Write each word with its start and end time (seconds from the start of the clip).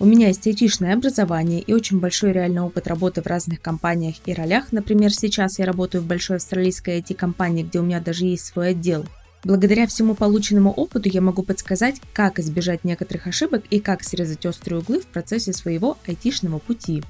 У 0.00 0.06
меня 0.06 0.28
есть 0.28 0.46
айтишное 0.46 0.94
образование 0.94 1.60
и 1.60 1.74
очень 1.74 2.00
большой 2.00 2.32
реальный 2.32 2.62
опыт 2.62 2.86
работы 2.86 3.20
в 3.20 3.26
разных 3.26 3.60
компаниях 3.60 4.14
и 4.24 4.32
ролях. 4.32 4.72
Например, 4.72 5.12
сейчас 5.12 5.58
я 5.58 5.66
работаю 5.66 6.02
в 6.02 6.06
большой 6.06 6.36
австралийской 6.36 7.00
IT-компании, 7.00 7.64
где 7.64 7.80
у 7.80 7.82
меня 7.82 8.00
даже 8.00 8.24
есть 8.24 8.46
свой 8.46 8.70
отдел. 8.70 9.04
Благодаря 9.44 9.86
всему 9.86 10.14
полученному 10.14 10.70
опыту 10.70 11.10
я 11.10 11.20
могу 11.20 11.42
подсказать, 11.42 12.00
как 12.14 12.38
избежать 12.38 12.82
некоторых 12.82 13.26
ошибок 13.26 13.64
и 13.68 13.78
как 13.78 14.02
срезать 14.02 14.46
острые 14.46 14.80
углы 14.80 15.00
в 15.00 15.06
процессе 15.06 15.52
своего 15.52 15.98
айтишного 16.06 16.60
пути. 16.60 17.02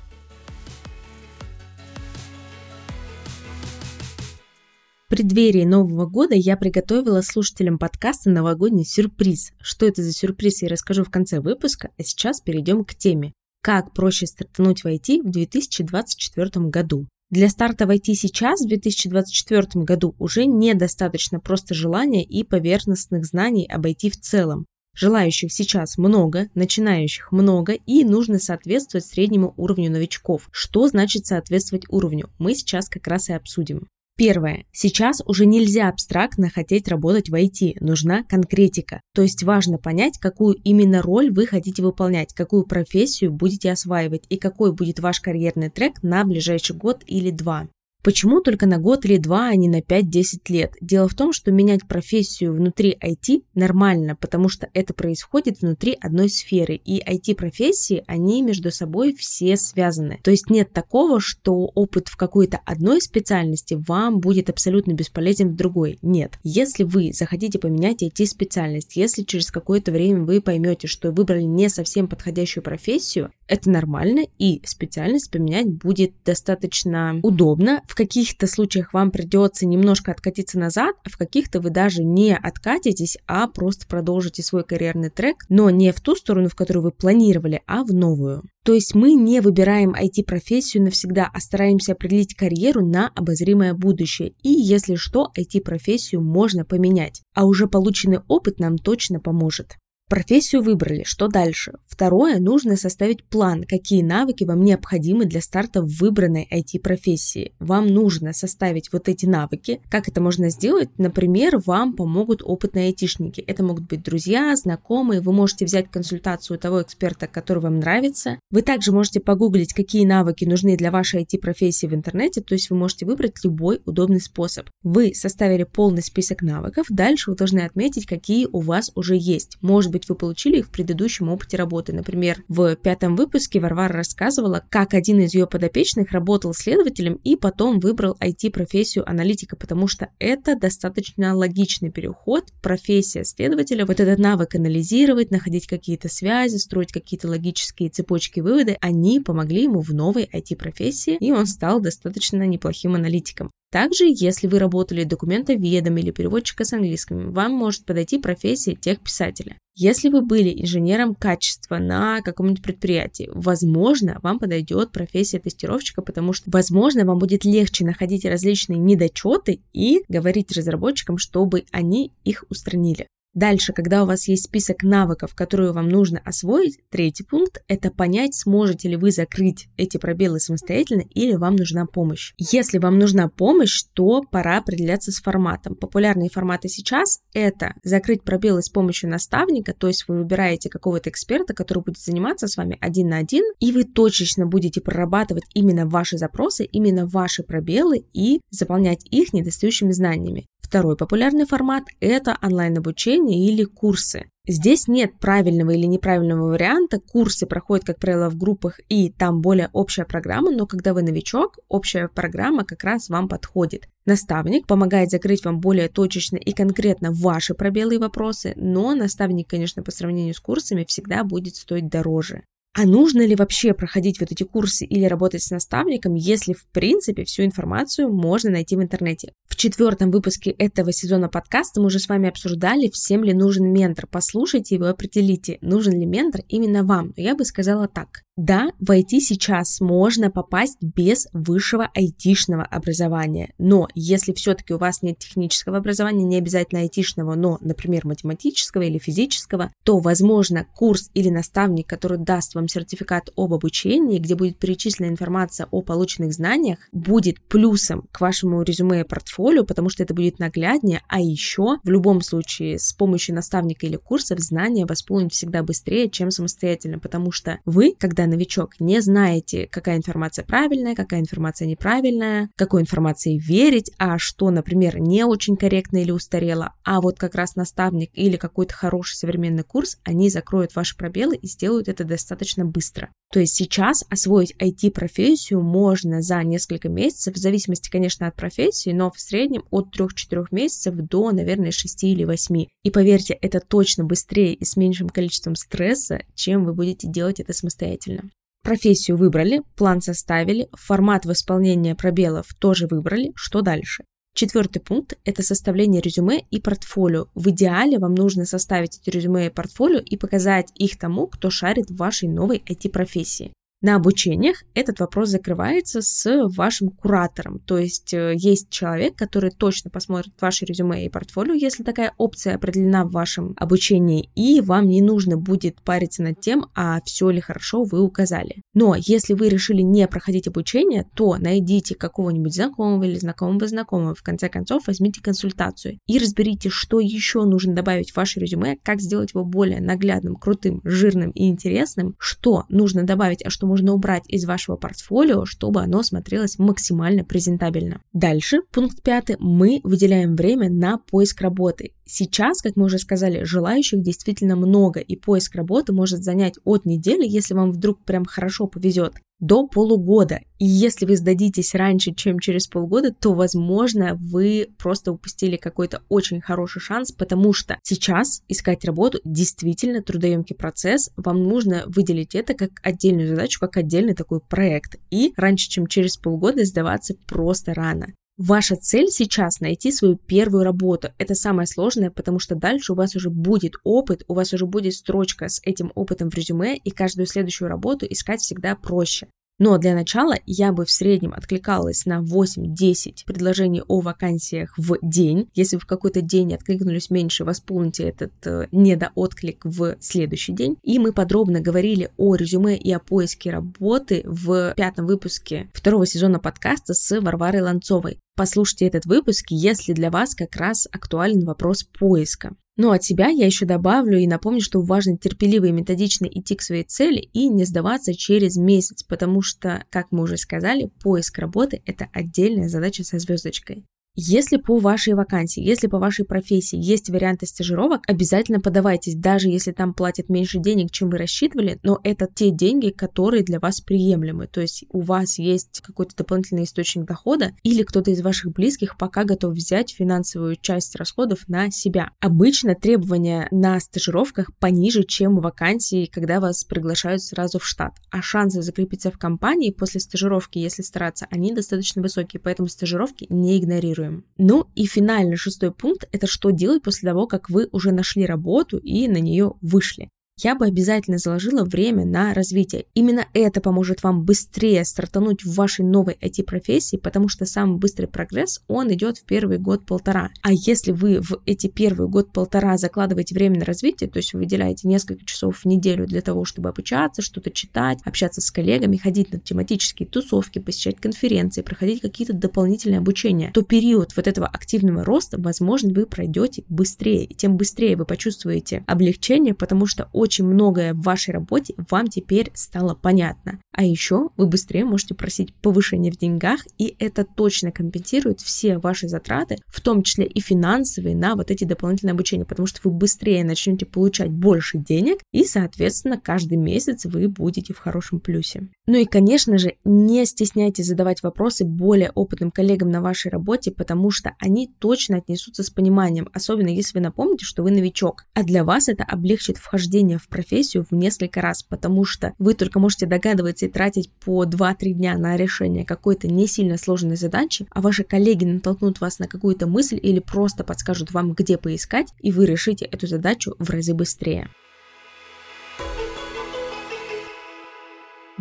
Преддверии 5.10 5.64
Нового 5.64 6.06
года 6.06 6.36
я 6.36 6.56
приготовила 6.56 7.20
слушателям 7.20 7.78
подкаста 7.78 8.30
новогодний 8.30 8.84
сюрприз. 8.84 9.50
Что 9.60 9.86
это 9.86 10.02
за 10.02 10.12
сюрприз, 10.12 10.62
я 10.62 10.68
расскажу 10.68 11.02
в 11.02 11.10
конце 11.10 11.40
выпуска, 11.40 11.90
а 11.98 12.04
сейчас 12.04 12.40
перейдем 12.40 12.84
к 12.84 12.94
теме. 12.94 13.32
Как 13.60 13.92
проще 13.92 14.26
стартануть 14.26 14.84
в 14.84 14.86
IT 14.86 15.22
в 15.22 15.30
2024 15.30 16.66
году? 16.68 17.08
Для 17.28 17.48
старта 17.48 17.86
в 17.86 17.90
IT 17.90 18.14
сейчас, 18.14 18.60
в 18.60 18.68
2024 18.68 19.84
году, 19.84 20.14
уже 20.20 20.46
недостаточно 20.46 21.40
просто 21.40 21.74
желания 21.74 22.24
и 22.24 22.44
поверхностных 22.44 23.26
знаний 23.26 23.66
об 23.68 23.86
IT 23.86 24.10
в 24.10 24.16
целом. 24.20 24.64
Желающих 24.94 25.52
сейчас 25.52 25.98
много, 25.98 26.48
начинающих 26.54 27.32
много, 27.32 27.72
и 27.72 28.04
нужно 28.04 28.38
соответствовать 28.38 29.06
среднему 29.06 29.54
уровню 29.56 29.90
новичков. 29.90 30.48
Что 30.52 30.86
значит 30.86 31.26
соответствовать 31.26 31.86
уровню? 31.88 32.30
Мы 32.38 32.54
сейчас 32.54 32.88
как 32.88 33.08
раз 33.08 33.28
и 33.28 33.32
обсудим. 33.32 33.88
Первое. 34.20 34.66
Сейчас 34.70 35.22
уже 35.24 35.46
нельзя 35.46 35.88
абстрактно 35.88 36.50
хотеть 36.50 36.88
работать 36.88 37.30
в 37.30 37.34
IT, 37.34 37.78
нужна 37.80 38.22
конкретика. 38.22 39.00
То 39.14 39.22
есть 39.22 39.42
важно 39.44 39.78
понять, 39.78 40.18
какую 40.18 40.56
именно 40.62 41.00
роль 41.00 41.30
вы 41.30 41.46
хотите 41.46 41.82
выполнять, 41.82 42.34
какую 42.34 42.64
профессию 42.64 43.32
будете 43.32 43.72
осваивать 43.72 44.24
и 44.28 44.36
какой 44.36 44.74
будет 44.74 45.00
ваш 45.00 45.22
карьерный 45.22 45.70
трек 45.70 46.02
на 46.02 46.22
ближайший 46.26 46.76
год 46.76 47.02
или 47.06 47.30
два. 47.30 47.68
Почему 48.02 48.40
только 48.40 48.66
на 48.66 48.78
год 48.78 49.04
или 49.04 49.18
два, 49.18 49.48
а 49.48 49.56
не 49.56 49.68
на 49.68 49.80
5-10 49.80 50.22
лет? 50.48 50.72
Дело 50.80 51.08
в 51.08 51.14
том, 51.14 51.32
что 51.32 51.52
менять 51.52 51.86
профессию 51.86 52.54
внутри 52.54 52.96
IT 53.02 53.42
нормально, 53.54 54.16
потому 54.16 54.48
что 54.48 54.68
это 54.72 54.94
происходит 54.94 55.60
внутри 55.60 55.96
одной 56.00 56.30
сферы, 56.30 56.80
и 56.82 57.00
IT-профессии, 57.00 58.02
они 58.06 58.42
между 58.42 58.70
собой 58.70 59.14
все 59.14 59.56
связаны. 59.56 60.18
То 60.22 60.30
есть 60.30 60.48
нет 60.48 60.72
такого, 60.72 61.20
что 61.20 61.70
опыт 61.74 62.08
в 62.08 62.16
какой-то 62.16 62.60
одной 62.64 63.02
специальности 63.02 63.74
вам 63.86 64.20
будет 64.20 64.48
абсолютно 64.48 64.92
бесполезен 64.92 65.50
в 65.50 65.56
другой. 65.56 65.98
Нет. 66.00 66.38
Если 66.42 66.84
вы 66.84 67.12
захотите 67.12 67.58
поменять 67.58 68.02
IT-специальность, 68.02 68.96
если 68.96 69.22
через 69.24 69.50
какое-то 69.50 69.92
время 69.92 70.22
вы 70.22 70.40
поймете, 70.40 70.86
что 70.86 71.10
выбрали 71.12 71.42
не 71.42 71.68
совсем 71.68 72.08
подходящую 72.08 72.64
профессию, 72.64 73.30
это 73.50 73.68
нормально, 73.68 74.26
и 74.38 74.62
специальность 74.64 75.30
поменять 75.30 75.66
будет 75.66 76.12
достаточно 76.24 77.18
удобно. 77.22 77.82
В 77.86 77.94
каких-то 77.94 78.46
случаях 78.46 78.94
вам 78.94 79.10
придется 79.10 79.66
немножко 79.66 80.12
откатиться 80.12 80.58
назад, 80.58 80.94
а 81.04 81.10
в 81.10 81.16
каких-то 81.16 81.60
вы 81.60 81.70
даже 81.70 82.04
не 82.04 82.34
откатитесь, 82.34 83.18
а 83.26 83.48
просто 83.48 83.86
продолжите 83.88 84.42
свой 84.42 84.62
карьерный 84.62 85.10
трек, 85.10 85.44
но 85.48 85.68
не 85.68 85.92
в 85.92 86.00
ту 86.00 86.14
сторону, 86.14 86.48
в 86.48 86.54
которую 86.54 86.84
вы 86.84 86.90
планировали, 86.92 87.60
а 87.66 87.82
в 87.82 87.92
новую. 87.92 88.42
То 88.64 88.74
есть 88.74 88.94
мы 88.94 89.14
не 89.14 89.40
выбираем 89.40 89.94
IT-профессию 89.94 90.84
навсегда, 90.84 91.28
а 91.32 91.40
стараемся 91.40 91.92
определить 91.92 92.34
карьеру 92.34 92.86
на 92.86 93.08
обозримое 93.08 93.74
будущее. 93.74 94.34
И 94.42 94.50
если 94.50 94.94
что, 94.94 95.30
IT-профессию 95.36 96.22
можно 96.22 96.64
поменять. 96.64 97.22
А 97.34 97.46
уже 97.46 97.66
полученный 97.66 98.20
опыт 98.28 98.60
нам 98.60 98.78
точно 98.78 99.18
поможет. 99.18 99.76
Профессию 100.10 100.62
выбрали, 100.62 101.04
что 101.04 101.28
дальше? 101.28 101.74
Второе, 101.86 102.40
нужно 102.40 102.74
составить 102.74 103.22
план, 103.22 103.62
какие 103.62 104.02
навыки 104.02 104.42
вам 104.42 104.64
необходимы 104.64 105.24
для 105.24 105.40
старта 105.40 105.82
в 105.82 105.86
выбранной 106.00 106.48
IT-профессии. 106.52 107.52
Вам 107.60 107.86
нужно 107.86 108.32
составить 108.32 108.92
вот 108.92 109.08
эти 109.08 109.26
навыки. 109.26 109.80
Как 109.88 110.08
это 110.08 110.20
можно 110.20 110.50
сделать? 110.50 110.88
Например, 110.98 111.58
вам 111.64 111.94
помогут 111.94 112.42
опытные 112.42 112.86
айтишники. 112.86 113.40
Это 113.42 113.62
могут 113.62 113.84
быть 113.86 114.02
друзья, 114.02 114.56
знакомые. 114.56 115.20
Вы 115.20 115.32
можете 115.32 115.64
взять 115.64 115.92
консультацию 115.92 116.58
того 116.58 116.82
эксперта, 116.82 117.28
который 117.28 117.62
вам 117.62 117.78
нравится. 117.78 118.40
Вы 118.50 118.62
также 118.62 118.90
можете 118.90 119.20
погуглить, 119.20 119.74
какие 119.74 120.04
навыки 120.04 120.44
нужны 120.44 120.76
для 120.76 120.90
вашей 120.90 121.22
IT-профессии 121.22 121.86
в 121.86 121.94
интернете, 121.94 122.40
то 122.40 122.54
есть 122.54 122.68
вы 122.68 122.76
можете 122.76 123.06
выбрать 123.06 123.44
любой 123.44 123.80
удобный 123.84 124.20
способ. 124.20 124.68
Вы 124.82 125.14
составили 125.14 125.62
полный 125.62 126.02
список 126.02 126.42
навыков, 126.42 126.86
дальше 126.90 127.30
вы 127.30 127.36
должны 127.36 127.60
отметить, 127.60 128.06
какие 128.06 128.48
у 128.50 128.58
вас 128.58 128.90
уже 128.96 129.16
есть. 129.16 129.56
Может 129.60 129.92
быть, 129.92 129.99
быть, 130.00 130.08
вы 130.08 130.14
получили 130.14 130.58
их 130.58 130.66
в 130.66 130.70
предыдущем 130.70 131.28
опыте 131.28 131.56
работы. 131.56 131.92
Например, 131.92 132.42
в 132.48 132.74
пятом 132.76 133.16
выпуске 133.16 133.60
Варвара 133.60 133.92
рассказывала, 133.92 134.64
как 134.68 134.94
один 134.94 135.20
из 135.20 135.34
ее 135.34 135.46
подопечных 135.46 136.10
работал 136.12 136.54
следователем 136.54 137.14
и 137.22 137.36
потом 137.36 137.78
выбрал 137.78 138.16
IT-профессию 138.20 139.08
аналитика, 139.08 139.56
потому 139.56 139.86
что 139.86 140.08
это 140.18 140.56
достаточно 140.56 141.36
логичный 141.36 141.90
переход. 141.90 142.44
Профессия 142.62 143.24
следователя, 143.24 143.86
вот 143.86 144.00
этот 144.00 144.18
навык 144.18 144.54
анализировать, 144.54 145.30
находить 145.30 145.66
какие-то 145.66 146.08
связи, 146.08 146.56
строить 146.56 146.92
какие-то 146.92 147.28
логические 147.28 147.90
цепочки 147.90 148.40
выводы, 148.40 148.76
они 148.80 149.20
помогли 149.20 149.64
ему 149.64 149.80
в 149.80 149.92
новой 149.92 150.28
IT-профессии, 150.32 151.16
и 151.20 151.30
он 151.32 151.46
стал 151.46 151.80
достаточно 151.80 152.46
неплохим 152.46 152.94
аналитиком. 152.94 153.50
Также, 153.70 154.04
если 154.08 154.48
вы 154.48 154.58
работали 154.58 155.04
документоведом 155.04 155.96
или 155.96 156.10
переводчика 156.10 156.64
с 156.64 156.72
английским, 156.72 157.32
вам 157.32 157.52
может 157.52 157.84
подойти 157.84 158.18
профессия 158.18 158.74
техписателя. 158.74 159.56
Если 159.76 160.08
вы 160.08 160.22
были 160.22 160.60
инженером 160.60 161.14
качества 161.14 161.78
на 161.78 162.20
каком-нибудь 162.22 162.62
предприятии, 162.62 163.30
возможно, 163.32 164.18
вам 164.22 164.40
подойдет 164.40 164.90
профессия 164.90 165.38
тестировщика, 165.38 166.02
потому 166.02 166.32
что, 166.32 166.50
возможно, 166.50 167.04
вам 167.04 167.18
будет 167.18 167.44
легче 167.44 167.84
находить 167.84 168.24
различные 168.24 168.78
недочеты 168.78 169.60
и 169.72 170.02
говорить 170.08 170.50
разработчикам, 170.50 171.16
чтобы 171.16 171.64
они 171.70 172.12
их 172.24 172.44
устранили. 172.50 173.06
Дальше, 173.34 173.72
когда 173.72 174.02
у 174.02 174.06
вас 174.06 174.26
есть 174.26 174.46
список 174.46 174.82
навыков, 174.82 175.34
которые 175.36 175.72
вам 175.72 175.88
нужно 175.88 176.20
освоить, 176.24 176.80
третий 176.90 177.22
пункт– 177.22 177.62
это 177.68 177.90
понять, 177.92 178.34
сможете 178.34 178.88
ли 178.88 178.96
вы 178.96 179.12
закрыть 179.12 179.68
эти 179.76 179.98
пробелы 179.98 180.40
самостоятельно 180.40 181.04
или 181.14 181.34
вам 181.34 181.54
нужна 181.54 181.86
помощь. 181.86 182.32
Если 182.38 182.78
вам 182.78 182.98
нужна 182.98 183.28
помощь, 183.28 183.82
то 183.94 184.22
пора 184.22 184.58
определяться 184.58 185.12
с 185.12 185.22
форматом. 185.22 185.76
Популярные 185.76 186.28
форматы 186.28 186.68
сейчас– 186.68 187.20
это 187.32 187.74
закрыть 187.84 188.24
пробелы 188.24 188.62
с 188.62 188.68
помощью 188.68 189.08
наставника, 189.10 189.74
то 189.74 189.86
есть 189.86 190.06
вы 190.08 190.18
выбираете 190.18 190.68
какого-то 190.68 191.10
эксперта, 191.10 191.54
который 191.54 191.84
будет 191.84 191.98
заниматься 191.98 192.48
с 192.48 192.56
вами 192.56 192.78
один 192.80 193.10
на 193.10 193.18
один, 193.18 193.44
и 193.60 193.70
вы 193.70 193.84
точечно 193.84 194.46
будете 194.46 194.80
прорабатывать 194.80 195.44
именно 195.54 195.86
ваши 195.86 196.18
запросы, 196.18 196.64
именно 196.64 197.06
ваши 197.06 197.44
пробелы 197.44 198.04
и 198.12 198.40
заполнять 198.50 199.04
их 199.10 199.32
недостающими 199.32 199.92
знаниями. 199.92 200.46
Второй 200.70 200.96
популярный 200.96 201.46
формат– 201.46 201.82
это 202.00 202.38
онлайн-обучение 202.40 203.48
или 203.48 203.64
курсы. 203.64 204.30
Здесь 204.46 204.86
нет 204.86 205.18
правильного 205.18 205.72
или 205.72 205.84
неправильного 205.86 206.50
варианта. 206.50 207.00
Курсы 207.00 207.44
проходят, 207.44 207.84
как 207.84 207.98
правило, 207.98 208.30
в 208.30 208.36
группах, 208.36 208.78
и 208.88 209.10
там 209.10 209.40
более 209.40 209.68
общая 209.72 210.04
программа, 210.04 210.52
но 210.52 210.68
когда 210.68 210.94
вы 210.94 211.02
новичок, 211.02 211.58
общая 211.68 212.06
программа 212.06 212.64
как 212.64 212.84
раз 212.84 213.08
вам 213.08 213.26
подходит. 213.26 213.88
Наставник 214.06 214.68
помогает 214.68 215.10
закрыть 215.10 215.44
вам 215.44 215.58
более 215.58 215.88
точечно 215.88 216.36
и 216.36 216.52
конкретно 216.52 217.10
ваши 217.10 217.54
пробелы 217.54 217.96
и 217.96 217.98
вопросы, 217.98 218.52
но 218.54 218.94
наставник, 218.94 219.48
конечно, 219.48 219.82
по 219.82 219.90
сравнению 219.90 220.34
с 220.34 220.40
курсами 220.40 220.84
всегда 220.86 221.24
будет 221.24 221.56
стоить 221.56 221.88
дороже. 221.88 222.44
А 222.72 222.84
нужно 222.84 223.26
ли 223.26 223.34
вообще 223.34 223.74
проходить 223.74 224.20
вот 224.20 224.30
эти 224.30 224.44
курсы 224.44 224.84
или 224.84 225.04
работать 225.04 225.42
с 225.42 225.50
наставником, 225.50 226.14
если 226.14 226.52
в 226.52 226.66
принципе 226.66 227.24
всю 227.24 227.44
информацию 227.44 228.12
можно 228.12 228.50
найти 228.50 228.76
в 228.76 228.82
интернете? 228.82 229.32
В 229.48 229.56
четвертом 229.56 230.12
выпуске 230.12 230.50
этого 230.50 230.92
сезона 230.92 231.28
подкаста 231.28 231.80
мы 231.80 231.86
уже 231.86 231.98
с 231.98 232.08
вами 232.08 232.28
обсуждали, 232.28 232.88
всем 232.88 233.24
ли 233.24 233.34
нужен 233.34 233.72
ментор. 233.72 234.06
Послушайте 234.06 234.76
его 234.76 234.86
и 234.86 234.90
определите, 234.90 235.58
нужен 235.62 235.98
ли 235.98 236.06
ментор 236.06 236.42
именно 236.48 236.84
вам. 236.84 237.12
Я 237.16 237.34
бы 237.34 237.44
сказала 237.44 237.88
так. 237.88 238.22
Да, 238.40 238.70
в 238.78 238.90
IT 238.90 239.20
сейчас 239.20 239.82
можно 239.82 240.30
попасть 240.30 240.78
без 240.80 241.28
высшего 241.34 241.90
айтишного 241.94 242.62
образования, 242.62 243.52
но 243.58 243.86
если 243.94 244.32
все-таки 244.32 244.72
у 244.72 244.78
вас 244.78 245.02
нет 245.02 245.18
технического 245.18 245.76
образования, 245.76 246.24
не 246.24 246.38
обязательно 246.38 246.80
айтишного, 246.80 247.34
но, 247.34 247.58
например, 247.60 248.06
математического 248.06 248.80
или 248.80 248.96
физического, 248.96 249.70
то, 249.84 249.98
возможно, 249.98 250.64
курс 250.74 251.10
или 251.12 251.28
наставник, 251.28 251.86
который 251.86 252.16
даст 252.16 252.54
вам 252.54 252.66
сертификат 252.66 253.28
об 253.36 253.52
обучении, 253.52 254.18
где 254.18 254.34
будет 254.34 254.58
перечислена 254.58 255.08
информация 255.08 255.68
о 255.70 255.82
полученных 255.82 256.32
знаниях, 256.32 256.78
будет 256.92 257.42
плюсом 257.42 258.08
к 258.10 258.22
вашему 258.22 258.62
резюме 258.62 259.02
и 259.02 259.04
портфолио, 259.04 259.64
потому 259.64 259.90
что 259.90 260.02
это 260.02 260.14
будет 260.14 260.38
нагляднее, 260.38 261.02
а 261.08 261.20
еще 261.20 261.76
в 261.84 261.90
любом 261.90 262.22
случае 262.22 262.78
с 262.78 262.94
помощью 262.94 263.34
наставника 263.34 263.84
или 263.84 263.96
курсов 263.96 264.38
знания 264.38 264.86
восполнить 264.86 265.34
всегда 265.34 265.62
быстрее, 265.62 266.08
чем 266.08 266.30
самостоятельно, 266.30 266.98
потому 266.98 267.32
что 267.32 267.58
вы, 267.66 267.94
когда 267.98 268.29
новичок, 268.30 268.80
не 268.80 269.00
знаете, 269.00 269.68
какая 269.70 269.96
информация 269.98 270.44
правильная, 270.44 270.94
какая 270.94 271.20
информация 271.20 271.66
неправильная, 271.66 272.48
какой 272.56 272.82
информации 272.82 273.38
верить, 273.38 273.90
а 273.98 274.18
что, 274.18 274.50
например, 274.50 274.98
не 274.98 275.24
очень 275.24 275.56
корректно 275.56 275.98
или 275.98 276.10
устарело, 276.10 276.74
а 276.84 277.00
вот 277.00 277.18
как 277.18 277.34
раз 277.34 277.56
наставник 277.56 278.10
или 278.14 278.36
какой-то 278.36 278.74
хороший 278.74 279.16
современный 279.16 279.64
курс, 279.64 279.98
они 280.04 280.30
закроют 280.30 280.74
ваши 280.74 280.96
пробелы 280.96 281.36
и 281.36 281.46
сделают 281.46 281.88
это 281.88 282.04
достаточно 282.04 282.64
быстро. 282.64 283.10
То 283.32 283.38
есть 283.38 283.54
сейчас 283.54 284.04
освоить 284.10 284.54
IT-профессию 284.60 285.62
можно 285.62 286.20
за 286.20 286.42
несколько 286.42 286.88
месяцев, 286.88 287.34
в 287.34 287.38
зависимости, 287.38 287.88
конечно, 287.88 288.26
от 288.26 288.34
профессии, 288.34 288.90
но 288.90 289.12
в 289.12 289.20
среднем 289.20 289.62
от 289.70 289.96
3-4 289.96 290.46
месяцев 290.50 290.96
до, 290.96 291.30
наверное, 291.30 291.70
6 291.70 292.04
или 292.04 292.24
8. 292.24 292.66
И 292.82 292.90
поверьте, 292.90 293.34
это 293.34 293.60
точно 293.60 294.04
быстрее 294.04 294.54
и 294.54 294.64
с 294.64 294.76
меньшим 294.76 295.08
количеством 295.08 295.54
стресса, 295.54 296.22
чем 296.34 296.64
вы 296.64 296.74
будете 296.74 297.08
делать 297.08 297.38
это 297.38 297.52
самостоятельно. 297.52 298.19
Профессию 298.62 299.16
выбрали, 299.16 299.62
план 299.76 300.02
составили, 300.02 300.68
формат 300.72 301.24
восполнения 301.24 301.94
пробелов 301.94 302.54
тоже 302.58 302.86
выбрали, 302.86 303.32
что 303.34 303.62
дальше? 303.62 304.04
Четвертый 304.34 304.80
пункт– 304.80 305.18
это 305.24 305.42
составление 305.42 306.00
резюме 306.00 306.44
и 306.50 306.60
портфолио. 306.60 307.26
В 307.34 307.48
идеале 307.50 307.98
вам 307.98 308.14
нужно 308.14 308.44
составить 308.44 308.98
эти 308.98 309.10
резюме 309.10 309.46
и 309.46 309.50
портфолио 309.50 309.98
и 309.98 310.16
показать 310.16 310.70
их 310.76 310.98
тому, 310.98 311.26
кто 311.26 311.50
шарит 311.50 311.90
в 311.90 311.96
вашей 311.96 312.28
новой 312.28 312.62
IT-профессии. 312.68 313.52
На 313.82 313.96
обучениях 313.96 314.62
этот 314.74 315.00
вопрос 315.00 315.30
закрывается 315.30 316.02
с 316.02 316.48
вашим 316.48 316.90
куратором, 316.90 317.60
то 317.60 317.78
есть 317.78 318.12
э, 318.12 318.34
есть 318.36 318.68
человек, 318.68 319.16
который 319.16 319.50
точно 319.50 319.90
посмотрит 319.90 320.34
ваше 320.38 320.66
резюме 320.66 321.06
и 321.06 321.08
портфолио, 321.08 321.54
если 321.54 321.82
такая 321.82 322.12
опция 322.18 322.56
определена 322.56 323.06
в 323.06 323.10
вашем 323.10 323.54
обучении, 323.56 324.28
и 324.34 324.60
вам 324.60 324.86
не 324.86 325.00
нужно 325.00 325.38
будет 325.38 325.80
париться 325.80 326.22
над 326.22 326.40
тем, 326.40 326.66
а 326.74 327.00
все 327.06 327.30
ли 327.30 327.40
хорошо 327.40 327.84
вы 327.84 328.02
указали. 328.02 328.56
Но 328.74 328.94
если 328.98 329.32
вы 329.32 329.48
решили 329.48 329.80
не 329.80 330.06
проходить 330.08 330.46
обучение, 330.46 331.06
то 331.16 331.36
найдите 331.38 331.94
какого-нибудь 331.94 332.54
знакомого 332.54 333.04
или 333.04 333.18
знакомого 333.18 333.66
знакомого, 333.66 334.14
в 334.14 334.22
конце 334.22 334.50
концов 334.50 334.88
возьмите 334.88 335.22
консультацию 335.22 335.98
и 336.06 336.18
разберите, 336.18 336.68
что 336.68 337.00
еще 337.00 337.44
нужно 337.44 337.74
добавить 337.74 338.10
в 338.10 338.16
ваше 338.16 338.40
резюме, 338.40 338.76
как 338.82 339.00
сделать 339.00 339.30
его 339.32 339.46
более 339.46 339.80
наглядным, 339.80 340.36
крутым, 340.36 340.82
жирным 340.84 341.30
и 341.30 341.48
интересным, 341.48 342.14
что 342.18 342.64
нужно 342.68 343.04
добавить, 343.04 343.42
а 343.42 343.48
что 343.48 343.69
можно 343.70 343.92
убрать 343.92 344.24
из 344.26 344.44
вашего 344.46 344.74
портфолио, 344.74 345.44
чтобы 345.44 345.80
оно 345.80 346.02
смотрелось 346.02 346.58
максимально 346.58 347.22
презентабельно. 347.24 348.02
Дальше, 348.12 348.62
пункт 348.72 349.00
пятый, 349.00 349.36
мы 349.38 349.80
выделяем 349.84 350.34
время 350.34 350.68
на 350.68 350.98
поиск 350.98 351.40
работы. 351.40 351.92
Сейчас, 352.12 352.60
как 352.60 352.74
мы 352.74 352.86
уже 352.86 352.98
сказали, 352.98 353.44
желающих 353.44 354.02
действительно 354.02 354.56
много, 354.56 354.98
и 354.98 355.14
поиск 355.14 355.54
работы 355.54 355.92
может 355.92 356.24
занять 356.24 356.58
от 356.64 356.84
недели, 356.84 357.24
если 357.24 357.54
вам 357.54 357.70
вдруг 357.70 358.04
прям 358.04 358.24
хорошо 358.24 358.66
повезет, 358.66 359.14
до 359.38 359.68
полугода. 359.68 360.40
И 360.58 360.66
если 360.66 361.06
вы 361.06 361.16
сдадитесь 361.16 361.72
раньше, 361.72 362.12
чем 362.12 362.40
через 362.40 362.66
полгода, 362.66 363.12
то, 363.12 363.32
возможно, 363.32 364.18
вы 364.20 364.70
просто 364.76 365.12
упустили 365.12 365.56
какой-то 365.56 366.02
очень 366.08 366.40
хороший 366.40 366.80
шанс, 366.80 367.12
потому 367.12 367.52
что 367.52 367.78
сейчас 367.84 368.42
искать 368.48 368.84
работу 368.84 369.20
действительно 369.24 370.02
трудоемкий 370.02 370.56
процесс. 370.56 371.10
Вам 371.16 371.44
нужно 371.44 371.84
выделить 371.86 372.34
это 372.34 372.54
как 372.54 372.70
отдельную 372.82 373.28
задачу, 373.28 373.60
как 373.60 373.76
отдельный 373.76 374.14
такой 374.14 374.40
проект. 374.40 374.96
И 375.12 375.32
раньше, 375.36 375.70
чем 375.70 375.86
через 375.86 376.16
полгода, 376.16 376.64
сдаваться 376.64 377.14
просто 377.28 377.72
рано. 377.72 378.08
Ваша 378.42 378.74
цель 378.74 379.08
сейчас 379.08 379.60
найти 379.60 379.92
свою 379.92 380.16
первую 380.16 380.64
работу. 380.64 381.10
Это 381.18 381.34
самое 381.34 381.66
сложное, 381.66 382.10
потому 382.10 382.38
что 382.38 382.54
дальше 382.54 382.94
у 382.94 382.96
вас 382.96 383.14
уже 383.14 383.28
будет 383.28 383.74
опыт, 383.84 384.24
у 384.28 384.34
вас 384.34 384.54
уже 384.54 384.64
будет 384.64 384.94
строчка 384.94 385.50
с 385.50 385.60
этим 385.62 385.92
опытом 385.94 386.30
в 386.30 386.34
резюме, 386.34 386.78
и 386.78 386.90
каждую 386.90 387.26
следующую 387.26 387.68
работу 387.68 388.06
искать 388.08 388.40
всегда 388.40 388.76
проще. 388.76 389.28
Но 389.60 389.76
для 389.76 389.94
начала 389.94 390.36
я 390.46 390.72
бы 390.72 390.86
в 390.86 390.90
среднем 390.90 391.34
откликалась 391.34 392.06
на 392.06 392.22
8-10 392.22 393.26
предложений 393.26 393.82
о 393.88 394.00
вакансиях 394.00 394.72
в 394.78 394.96
день. 395.02 395.50
Если 395.54 395.76
в 395.76 395.84
какой-то 395.84 396.22
день 396.22 396.54
откликнулись 396.54 397.10
меньше, 397.10 397.44
восполните 397.44 398.04
этот 398.04 398.32
э, 398.46 398.68
недоотклик 398.72 399.62
в 399.66 399.96
следующий 400.00 400.54
день. 400.54 400.78
И 400.82 400.98
мы 400.98 401.12
подробно 401.12 401.60
говорили 401.60 402.10
о 402.16 402.36
резюме 402.36 402.78
и 402.78 402.90
о 402.90 403.00
поиске 403.00 403.50
работы 403.50 404.22
в 404.24 404.72
пятом 404.78 405.06
выпуске 405.06 405.68
второго 405.74 406.06
сезона 406.06 406.38
подкаста 406.38 406.94
с 406.94 407.20
Варварой 407.20 407.60
Ланцовой. 407.60 408.18
Послушайте 408.36 408.86
этот 408.86 409.04
выпуск, 409.04 409.48
если 409.50 409.92
для 409.92 410.10
вас 410.10 410.34
как 410.34 410.56
раз 410.56 410.88
актуален 410.90 411.44
вопрос 411.44 411.84
поиска. 411.84 412.56
Ну, 412.82 412.92
от 412.92 413.04
себя 413.04 413.28
я 413.28 413.44
еще 413.44 413.66
добавлю 413.66 414.18
и 414.18 414.26
напомню, 414.26 414.62
что 414.62 414.80
важно 414.80 415.18
терпеливо 415.18 415.66
и 415.66 415.70
методично 415.70 416.24
идти 416.24 416.56
к 416.56 416.62
своей 416.62 416.84
цели 416.84 417.18
и 417.18 417.46
не 417.50 417.66
сдаваться 417.66 418.14
через 418.14 418.56
месяц, 418.56 419.02
потому 419.02 419.42
что, 419.42 419.84
как 419.90 420.06
мы 420.12 420.22
уже 420.22 420.38
сказали, 420.38 420.90
поиск 421.02 421.38
работы– 421.40 421.82
это 421.84 422.08
отдельная 422.14 422.70
задача 422.70 423.04
со 423.04 423.18
звездочкой. 423.18 423.84
Если 424.22 424.58
по 424.58 424.78
вашей 424.78 425.14
вакансии, 425.14 425.62
если 425.62 425.86
по 425.86 425.98
вашей 425.98 426.26
профессии 426.26 426.78
есть 426.78 427.08
варианты 427.08 427.46
стажировок, 427.46 428.02
обязательно 428.06 428.60
подавайтесь, 428.60 429.14
даже 429.14 429.48
если 429.48 429.72
там 429.72 429.94
платят 429.94 430.28
меньше 430.28 430.58
денег, 430.58 430.90
чем 430.90 431.08
вы 431.08 431.16
рассчитывали, 431.16 431.78
но 431.82 431.98
это 432.04 432.28
те 432.32 432.50
деньги, 432.50 432.90
которые 432.90 433.42
для 433.42 433.58
вас 433.58 433.80
приемлемы. 433.80 434.46
То 434.46 434.60
есть 434.60 434.84
у 434.90 435.00
вас 435.00 435.38
есть 435.38 435.80
какой-то 435.80 436.14
дополнительный 436.16 436.64
источник 436.64 437.06
дохода 437.06 437.52
или 437.62 437.82
кто-то 437.82 438.10
из 438.10 438.20
ваших 438.20 438.52
близких 438.52 438.98
пока 438.98 439.24
готов 439.24 439.54
взять 439.54 439.94
финансовую 439.94 440.56
часть 440.56 440.96
расходов 440.96 441.48
на 441.48 441.70
себя. 441.70 442.10
Обычно 442.20 442.74
требования 442.74 443.48
на 443.50 443.80
стажировках 443.80 444.54
пониже, 444.58 445.04
чем 445.04 445.38
у 445.38 445.40
вакансий, 445.40 446.10
когда 446.12 446.40
вас 446.40 446.64
приглашают 446.64 447.22
сразу 447.22 447.58
в 447.58 447.66
штат. 447.66 447.94
А 448.10 448.20
шансы 448.20 448.60
закрепиться 448.60 449.10
в 449.10 449.16
компании 449.16 449.70
после 449.70 449.98
стажировки, 449.98 450.58
если 450.58 450.82
стараться, 450.82 451.26
они 451.30 451.54
достаточно 451.54 452.02
высокие, 452.02 452.38
поэтому 452.38 452.68
стажировки 452.68 453.26
не 453.30 453.58
игнорируйте 453.58 454.09
планируем. 454.10 454.24
Ну 454.36 454.66
и 454.74 454.86
финальный 454.86 455.36
шестой 455.36 455.72
пункт– 455.72 456.08
это 456.12 456.26
что 456.26 456.50
делать 456.50 456.82
после 456.82 457.08
того, 457.08 457.26
как 457.26 457.50
вы 457.50 457.68
уже 457.72 457.92
нашли 457.92 458.26
работу 458.26 458.78
и 458.78 459.08
на 459.08 459.18
нее 459.18 459.54
вышли 459.60 460.10
я 460.42 460.54
бы 460.54 460.66
обязательно 460.66 461.18
заложила 461.18 461.64
время 461.64 462.04
на 462.04 462.34
развитие. 462.34 462.86
Именно 462.94 463.26
это 463.34 463.60
поможет 463.60 464.02
вам 464.02 464.24
быстрее 464.24 464.84
стартануть 464.84 465.44
в 465.44 465.54
вашей 465.54 465.84
новой 465.84 466.16
IT-профессии, 466.20 466.96
потому 466.96 467.28
что 467.28 467.46
самый 467.46 467.78
быстрый 467.78 468.06
прогресс, 468.06 468.62
он 468.68 468.92
идет 468.92 469.18
в 469.18 469.24
первый 469.24 469.58
год-полтора. 469.58 470.30
А 470.42 470.52
если 470.52 470.92
вы 470.92 471.20
в 471.20 471.40
эти 471.46 471.66
первые 471.66 472.08
год-полтора 472.08 472.78
закладываете 472.78 473.34
время 473.34 473.60
на 473.60 473.64
развитие, 473.64 474.08
то 474.08 474.18
есть 474.18 474.32
вы 474.32 474.40
выделяете 474.40 474.88
несколько 474.88 475.24
часов 475.24 475.58
в 475.58 475.64
неделю 475.66 476.06
для 476.06 476.20
того, 476.20 476.44
чтобы 476.44 476.68
обучаться, 476.68 477.22
что-то 477.22 477.50
читать, 477.50 477.98
общаться 478.04 478.40
с 478.40 478.50
коллегами, 478.50 478.96
ходить 478.96 479.32
на 479.32 479.38
тематические 479.38 480.08
тусовки, 480.08 480.58
посещать 480.58 481.00
конференции, 481.00 481.62
проходить 481.62 482.00
какие-то 482.00 482.32
дополнительные 482.32 482.98
обучения, 482.98 483.50
то 483.52 483.62
период 483.62 484.16
вот 484.16 484.26
этого 484.26 484.46
активного 484.46 485.04
роста, 485.04 485.40
возможно, 485.40 485.92
вы 485.92 486.06
пройдете 486.06 486.64
быстрее. 486.68 487.24
И 487.24 487.34
тем 487.34 487.56
быстрее 487.56 487.96
вы 487.96 488.04
почувствуете 488.04 488.84
облегчение, 488.86 489.54
потому 489.54 489.86
что 489.86 490.08
очень 490.12 490.29
очень 490.30 490.44
многое 490.44 490.94
в 490.94 491.02
вашей 491.02 491.34
работе 491.34 491.74
вам 491.90 492.06
теперь 492.06 492.52
стало 492.54 492.94
понятно. 492.94 493.58
А 493.72 493.82
еще 493.82 494.28
вы 494.36 494.46
быстрее 494.46 494.84
можете 494.84 495.16
просить 495.16 495.52
повышения 495.54 496.12
в 496.12 496.18
деньгах, 496.18 496.60
и 496.78 496.94
это 497.00 497.24
точно 497.24 497.72
компенсирует 497.72 498.40
все 498.40 498.78
ваши 498.78 499.08
затраты, 499.08 499.56
в 499.66 499.80
том 499.80 500.04
числе 500.04 500.26
и 500.26 500.40
финансовые, 500.40 501.16
на 501.16 501.34
вот 501.34 501.50
эти 501.50 501.64
дополнительные 501.64 502.12
обучения, 502.12 502.44
потому 502.44 502.66
что 502.66 502.80
вы 502.84 502.92
быстрее 502.92 503.42
начнете 503.42 503.86
получать 503.86 504.30
больше 504.30 504.78
денег, 504.78 505.18
и, 505.32 505.42
соответственно, 505.44 506.20
каждый 506.22 506.58
месяц 506.58 507.06
вы 507.06 507.26
будете 507.28 507.74
в 507.74 507.78
хорошем 507.78 508.20
плюсе. 508.20 508.68
Ну 508.92 508.96
и, 508.96 509.04
конечно 509.04 509.56
же, 509.56 509.76
не 509.84 510.26
стесняйтесь 510.26 510.86
задавать 510.86 511.22
вопросы 511.22 511.64
более 511.64 512.10
опытным 512.10 512.50
коллегам 512.50 512.90
на 512.90 513.00
вашей 513.00 513.30
работе, 513.30 513.70
потому 513.70 514.10
что 514.10 514.34
они 514.40 514.68
точно 514.80 515.18
отнесутся 515.18 515.62
с 515.62 515.70
пониманием, 515.70 516.28
особенно 516.32 516.66
если 516.66 516.98
вы 516.98 517.02
напомните, 517.04 517.44
что 517.44 517.62
вы 517.62 517.70
новичок. 517.70 518.24
А 518.34 518.42
для 518.42 518.64
вас 518.64 518.88
это 518.88 519.04
облегчит 519.04 519.58
вхождение 519.58 520.18
в 520.18 520.26
профессию 520.26 520.84
в 520.90 520.92
несколько 520.92 521.40
раз, 521.40 521.62
потому 521.62 522.04
что 522.04 522.32
вы 522.40 522.54
только 522.54 522.80
можете 522.80 523.06
догадываться 523.06 523.66
и 523.66 523.70
тратить 523.70 524.10
по 524.10 524.44
2-3 524.44 524.90
дня 524.90 525.16
на 525.16 525.36
решение 525.36 525.84
какой-то 525.84 526.26
не 526.26 526.48
сильно 526.48 526.76
сложной 526.76 527.14
задачи, 527.14 527.68
а 527.70 527.82
ваши 527.82 528.02
коллеги 528.02 528.44
натолкнут 528.44 529.00
вас 529.00 529.20
на 529.20 529.28
какую-то 529.28 529.68
мысль 529.68 530.00
или 530.02 530.18
просто 530.18 530.64
подскажут 530.64 531.12
вам, 531.12 531.34
где 531.34 531.58
поискать, 531.58 532.08
и 532.18 532.32
вы 532.32 532.44
решите 532.44 532.86
эту 532.86 533.06
задачу 533.06 533.54
в 533.60 533.70
разы 533.70 533.94
быстрее. 533.94 534.50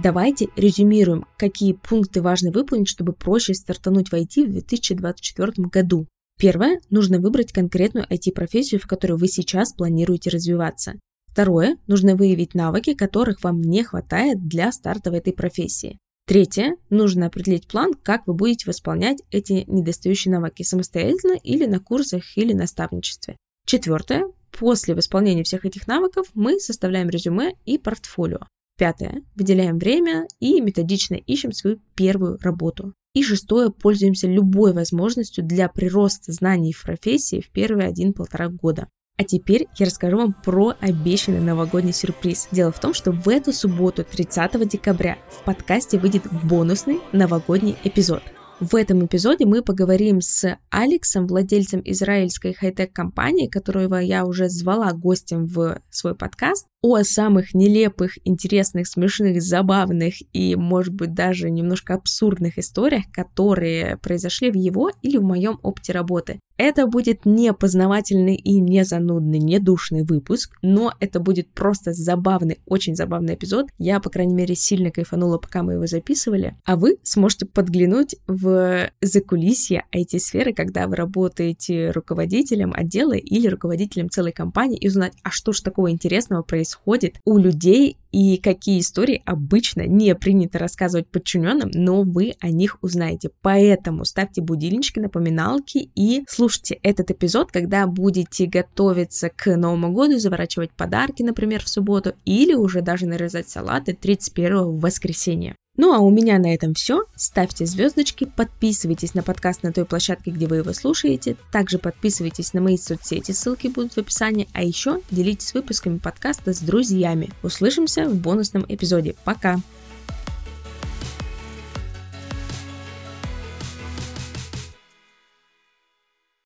Давайте 0.02 0.48
резюмируем, 0.56 1.26
какие 1.38 1.74
пункты 1.74 2.22
важно 2.22 2.52
выполнить, 2.52 2.88
чтобы 2.88 3.12
проще 3.12 3.54
стартануть 3.54 4.10
в 4.10 4.14
IT 4.14 4.46
в 4.46 4.52
2024 4.52 5.68
году. 5.68 6.08
Первое. 6.38 6.80
Нужно 6.90 7.20
выбрать 7.20 7.52
конкретную 7.52 8.06
IT-профессию, 8.06 8.80
в 8.80 8.88
которой 8.88 9.18
вы 9.18 9.28
сейчас 9.28 9.74
планируете 9.74 10.30
развиваться. 10.30 10.94
Второе. 11.28 11.76
Нужно 11.88 12.16
выявить 12.16 12.56
навыки, 12.56 12.94
которых 12.94 13.44
вам 13.44 13.60
не 13.60 13.84
хватает 13.84 14.48
для 14.48 14.72
старта 14.72 15.12
в 15.12 15.16
этой 15.16 15.34
профессии. 15.34 15.98
Третье. 16.26 16.78
Нужно 16.90 17.26
определить 17.26 17.68
план, 17.68 17.94
как 17.94 18.26
вы 18.26 18.34
будете 18.34 18.68
восполнять 18.68 19.18
эти 19.32 19.66
недостающие 19.68 20.32
навыки 20.32 20.64
самостоятельно 20.64 21.38
или 21.44 21.66
на 21.66 21.82
курсах 21.82 22.38
или 22.38 22.54
наставничестве. 22.54 23.36
Четвертое. 23.66 24.24
После 24.58 24.96
восполнения 24.96 25.44
всех 25.44 25.66
этих 25.66 25.88
навыков 25.88 26.28
мы 26.36 26.58
составляем 26.62 27.10
резюме 27.10 27.56
и 27.66 27.78
портфолио. 27.78 28.40
Пятое. 28.80 29.24
Выделяем 29.36 29.78
время 29.78 30.26
и 30.40 30.62
методично 30.62 31.16
ищем 31.16 31.52
свою 31.52 31.80
первую 31.96 32.40
работу. 32.42 32.94
И 33.14 33.22
шестое. 33.24 33.72
Пользуемся 33.72 34.28
любой 34.28 34.72
возможностью 34.72 35.44
для 35.44 35.68
прироста 35.68 36.32
знаний 36.32 36.72
в 36.72 36.82
профессии 36.82 37.42
в 37.42 37.50
первые 37.52 37.90
один-полтора 37.90 38.48
года. 38.48 38.88
А 39.18 39.26
теперь 39.26 39.68
я 39.78 39.86
расскажу 39.86 40.16
вам 40.16 40.34
про 40.34 40.76
обещанный 40.80 41.42
новогодний 41.42 41.92
сюрприз. 41.92 42.48
Дело 42.54 42.72
в 42.72 42.80
том, 42.80 42.94
что 42.94 43.12
в 43.12 43.28
эту 43.28 43.52
субботу, 43.52 44.06
30 44.10 44.70
декабря, 44.70 45.18
в 45.30 45.44
подкасте 45.44 46.00
выйдет 46.00 46.24
бонусный 46.44 47.00
новогодний 47.12 47.76
эпизод– 47.84 48.24
в 48.60 48.76
этом 48.76 49.06
эпизоде 49.06 49.46
мы 49.46 49.62
поговорим 49.62 50.20
с 50.20 50.58
Алексом, 50.70 51.28
владельцем 51.28 51.82
израильской 51.86 52.54
хай-тек 52.54 52.92
компании, 52.92 53.48
которого 53.48 53.96
я 53.96 54.26
уже 54.26 54.50
звала 54.50 54.92
гостем 54.92 55.46
в 55.46 55.82
свой 55.90 56.14
подкаст, 56.14 56.68
о 56.82 57.04
самых 57.04 57.54
нелепых, 57.54 58.18
интересных, 58.26 58.88
смешных, 58.88 59.42
забавных 59.42 60.16
и, 60.34 60.56
может 60.56 60.94
быть, 60.94 61.14
даже 61.14 61.50
немножко 61.50 61.96
абсурдных 61.96 62.58
историях, 62.58 63.04
которые 63.12 63.98
произошли 63.98 64.50
в 64.52 64.56
его 64.56 64.92
или 65.02 65.18
в 65.18 65.24
моем 65.24 65.60
опыте 65.62 65.92
работы. 65.92 66.40
Это 66.60 66.88
будет 66.88 67.26
не 67.26 67.54
познавательный 67.54 68.36
и 68.36 68.60
не 68.60 68.84
занудный, 68.84 69.40
не 69.40 69.60
душный 69.60 70.04
выпуск, 70.04 70.58
но 70.62 70.92
это 71.00 71.22
будет 71.22 71.50
просто 71.54 71.94
забавный, 71.94 72.60
очень 72.66 72.98
забавный 72.98 73.36
эпизод. 73.36 73.68
Я, 73.78 74.02
по 74.02 74.10
крайней 74.10 74.34
мере, 74.34 74.56
сильно 74.56 74.92
кайфанула, 74.92 75.38
пока 75.38 75.64
мы 75.64 75.74
его 75.74 75.88
записывали. 75.88 76.58
А 76.66 76.76
вы 76.76 76.98
сможете 77.04 77.46
подглянуть 77.46 78.18
в 78.28 78.92
закулисье 79.00 79.86
IT-сферы, 79.96 80.54
когда 80.54 80.88
вы 80.88 80.98
работаете 80.98 81.92
руководителем 81.92 82.74
отдела 82.76 83.14
или 83.14 83.48
руководителем 83.48 84.10
целой 84.10 84.34
компании 84.34 84.78
и 84.78 84.90
узнать, 84.90 85.14
а 85.24 85.32
что 85.32 85.54
же 85.54 85.64
такого 85.64 85.90
интересного 85.92 86.44
происходит 86.70 87.16
у 87.26 87.38
людей 87.38 87.98
и 88.12 88.38
какие 88.38 88.80
истории 88.80 89.22
обычно 89.26 89.86
не 89.86 90.16
принято 90.16 90.58
рассказывать 90.58 91.08
подчиненным, 91.08 91.70
но 91.74 92.02
вы 92.02 92.34
о 92.40 92.50
них 92.50 92.78
узнаете. 92.82 93.30
Поэтому 93.42 94.04
ставьте 94.06 94.42
будильнички, 94.42 95.00
напоминалки 95.00 95.90
и 95.96 96.24
слушайте 96.28 96.80
этот 96.82 97.12
эпизод, 97.12 97.52
когда 97.52 97.86
будете 97.86 98.48
готовиться 98.48 99.30
к 99.30 99.56
Новому 99.56 99.92
году, 99.92 100.18
заворачивать 100.18 100.72
подарки, 100.72 101.22
например, 101.22 101.64
в 101.64 101.70
субботу, 101.70 102.14
или 102.26 102.54
уже 102.54 102.82
даже 102.82 103.06
нарезать 103.06 103.50
салаты 103.50 103.94
31 103.94 104.64
в 104.64 104.80
воскресенье. 104.80 105.56
Ну 105.82 105.94
а 105.94 106.00
у 106.00 106.10
меня 106.10 106.40
на 106.40 106.54
этом 106.54 106.74
все. 106.74 107.06
Ставьте 107.16 107.66
звездочки, 107.66 108.26
подписывайтесь 108.26 109.14
на 109.14 109.24
подкаст 109.24 109.64
на 109.64 109.72
той 109.72 109.86
площадке, 109.86 110.30
где 110.30 110.46
вы 110.46 110.58
его 110.58 110.74
слушаете. 110.74 111.38
Также 111.54 111.80
подписывайтесь 111.80 112.52
на 112.52 112.60
мои 112.60 112.76
соцсети, 112.78 113.32
ссылки 113.32 113.70
будут 113.70 113.94
в 113.94 113.98
описании. 113.98 114.50
А 114.52 114.62
еще 114.62 115.00
делитесь 115.10 115.54
выпусками 115.54 115.98
подкаста 115.98 116.54
с 116.54 116.60
друзьями. 116.60 117.30
Услышимся 117.44 118.10
в 118.10 118.16
бонусном 118.16 118.66
эпизоде. 118.68 119.16
Пока! 119.24 119.62